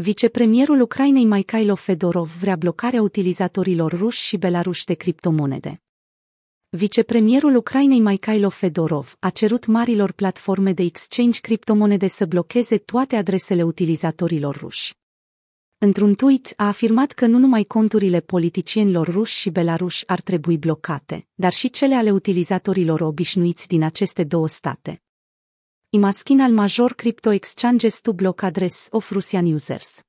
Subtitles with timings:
[0.00, 5.82] Vicepremierul Ucrainei Mikhailo Fedorov vrea blocarea utilizatorilor ruși și belaruși de criptomonede.
[6.68, 13.62] Vicepremierul Ucrainei Mikhailo Fedorov a cerut marilor platforme de exchange criptomonede să blocheze toate adresele
[13.62, 14.94] utilizatorilor ruși.
[15.78, 21.26] Într-un tweet a afirmat că nu numai conturile politicienilor ruși și belaruși ar trebui blocate,
[21.34, 25.02] dar și cele ale utilizatorilor obișnuiți din aceste două state.
[25.90, 30.02] Imaskin al major crypto exchanges to block address of Russian users.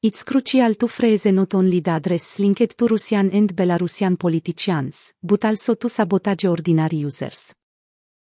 [0.00, 5.44] It's crucial to phrase not only the address linked to Russian and Belarusian politicians, but
[5.44, 7.52] also to sabotage ordinary users.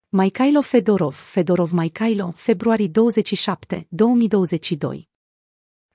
[0.09, 5.07] Mikhailo Fedorov, Fedorov Mikhailo, februarie 27, 2022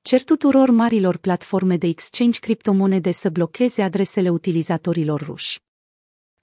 [0.02, 5.63] Cer tuturor marilor platforme de exchange criptomonede să blocheze adresele utilizatorilor ruși.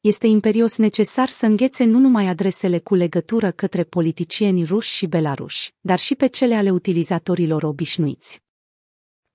[0.01, 5.73] Este imperios necesar să înghețe nu numai adresele cu legătură către politicieni ruși și belaruși,
[5.81, 8.41] dar și pe cele ale utilizatorilor obișnuiți.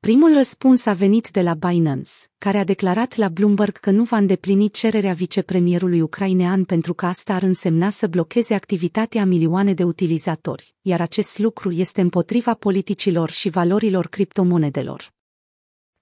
[0.00, 4.16] Primul răspuns a venit de la Binance, care a declarat la Bloomberg că nu va
[4.16, 10.74] îndeplini cererea vicepremierului ucrainean pentru că asta ar însemna să blocheze activitatea milioane de utilizatori,
[10.80, 15.15] iar acest lucru este împotriva politicilor și valorilor criptomonedelor.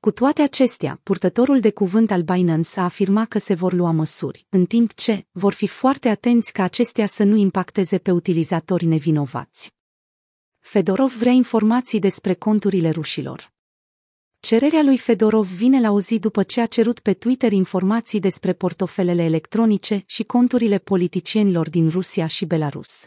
[0.04, 4.46] Cu toate acestea, purtătorul de cuvânt al Binance a afirmat că se vor lua măsuri,
[4.48, 9.72] în timp ce vor fi foarte atenți ca acestea să nu impacteze pe utilizatori nevinovați.
[10.58, 13.52] Fedorov vrea informații despre conturile rușilor.
[14.40, 18.52] Cererea lui Fedorov vine la o zi după ce a cerut pe Twitter informații despre
[18.52, 23.06] portofelele electronice și conturile politicienilor din Rusia și Belarus.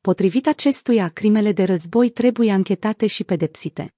[0.00, 3.94] Potrivit acestuia, crimele de război trebuie anchetate și pedepsite.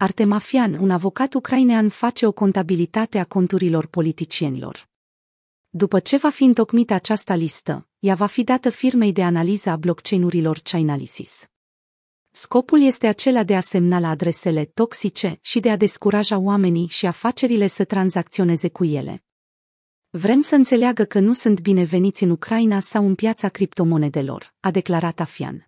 [0.00, 4.88] Artemafian, un avocat ucrainean, face o contabilitate a conturilor politicienilor.
[5.68, 9.76] După ce va fi întocmită această listă, ea va fi dată firmei de analiză a
[9.76, 11.48] blockchain-urilor Chainalysis.
[12.30, 17.06] Scopul este acela de a semna la adresele toxice și de a descuraja oamenii și
[17.06, 19.24] afacerile să tranzacționeze cu ele.
[20.10, 25.20] Vrem să înțeleagă că nu sunt bineveniți în Ucraina sau în piața criptomonedelor, a declarat
[25.20, 25.67] Afian.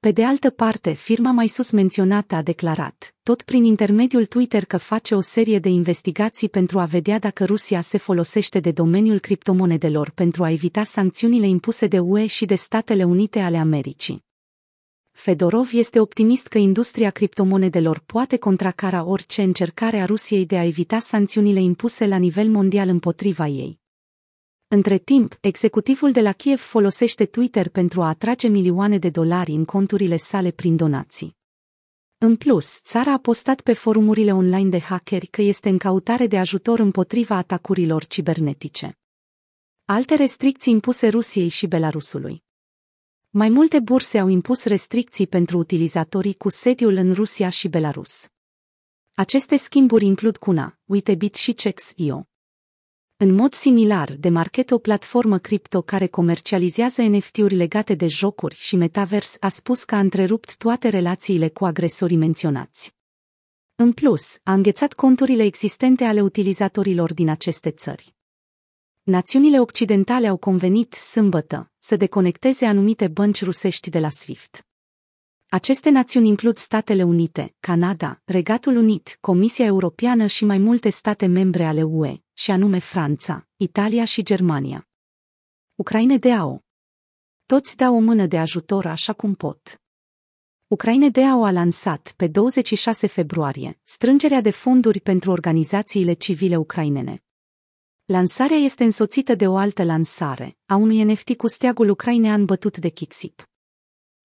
[0.00, 4.76] Pe de altă parte, firma mai sus menționată a declarat, tot prin intermediul Twitter că
[4.76, 10.10] face o serie de investigații pentru a vedea dacă Rusia se folosește de domeniul criptomonedelor
[10.10, 14.24] pentru a evita sancțiunile impuse de UE și de Statele Unite ale Americii.
[15.10, 20.98] Fedorov este optimist că industria criptomonedelor poate contracara orice încercare a Rusiei de a evita
[20.98, 23.77] sancțiunile impuse la nivel mondial împotriva ei.
[24.70, 29.64] Între timp, executivul de la Kiev folosește Twitter pentru a atrage milioane de dolari în
[29.64, 31.36] conturile sale prin donații.
[32.18, 36.38] În plus, țara a postat pe forumurile online de hackeri că este în cautare de
[36.38, 38.98] ajutor împotriva atacurilor cibernetice.
[39.84, 42.42] Alte restricții impuse Rusiei și Belarusului.
[43.30, 48.28] Mai multe burse au impus restricții pentru utilizatorii cu sediul în Rusia și Belarus.
[49.14, 52.26] Aceste schimburi includ Cuna, Uitebit și Chex.io.
[53.20, 59.36] În mod similar, Demarket, o platformă cripto care comercializează NFT-uri legate de jocuri și metavers,
[59.40, 62.94] a spus că a întrerupt toate relațiile cu agresorii menționați.
[63.74, 68.14] În plus, a înghețat conturile existente ale utilizatorilor din aceste țări.
[69.02, 74.66] Națiunile occidentale au convenit sâmbătă să deconecteze anumite bănci rusești de la SWIFT.
[75.48, 81.64] Aceste națiuni includ Statele Unite, Canada, Regatul Unit, Comisia Europeană și mai multe state membre
[81.64, 84.88] ale UE, și anume Franța, Italia și Germania.
[85.74, 86.60] Ucraine DAO
[87.46, 89.82] Toți dau o mână de ajutor așa cum pot.
[90.66, 97.24] Ucraine DAO a lansat, pe 26 februarie, strângerea de fonduri pentru organizațiile civile ucrainene.
[98.04, 102.88] Lansarea este însoțită de o altă lansare, a unui NFT cu steagul ucrainean bătut de
[102.88, 103.48] Kixip.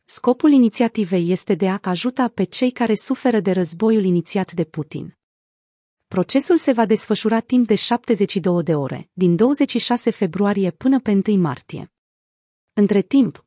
[0.03, 5.18] Scopul inițiativei este de a ajuta pe cei care suferă de războiul inițiat de Putin.
[6.13, 11.38] Procesul se va desfășura timp de 72 de ore, din 26 februarie până pe 1
[11.38, 11.91] martie.
[12.74, 13.44] Între timp,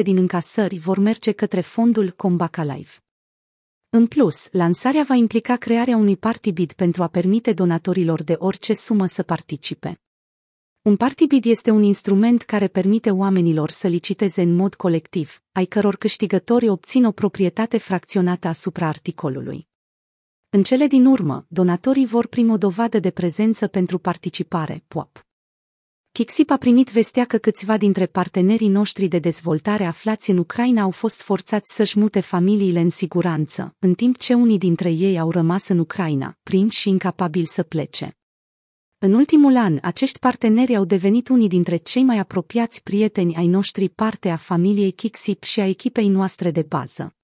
[0.00, 2.90] 100% din încasări vor merge către fondul Combaca Live.
[3.88, 8.74] În plus, lansarea va implica crearea unui party bid pentru a permite donatorilor de orice
[8.74, 10.00] sumă să participe.
[10.82, 15.64] Un party bid este un instrument care permite oamenilor să liciteze în mod colectiv, ai
[15.64, 19.68] căror câștigători obțin o proprietate fracționată asupra articolului.
[20.52, 25.26] În cele din urmă, donatorii vor primi o dovadă de prezență pentru participare, POP.
[26.12, 30.90] Kixip a primit vestea că câțiva dintre partenerii noștri de dezvoltare aflați în Ucraina au
[30.90, 35.68] fost forțați să-și mute familiile în siguranță, în timp ce unii dintre ei au rămas
[35.68, 38.16] în Ucraina, prinși și incapabili să plece.
[38.98, 43.88] În ultimul an, acești parteneri au devenit unii dintre cei mai apropiați prieteni ai noștri
[43.88, 47.14] parte a familiei Kixip și a echipei noastre de bază.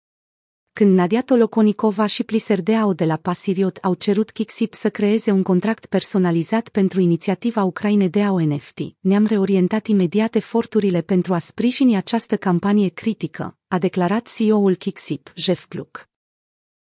[0.76, 5.86] Când Nadia Tolokonikova și Pliserdeo de la Pasiriot au cerut Kixip să creeze un contract
[5.86, 12.88] personalizat pentru inițiativa Ucraine de NFT, ne-am reorientat imediat eforturile pentru a sprijini această campanie
[12.88, 16.08] critică, a declarat CEO-ul Kixip, Jeff Gluck.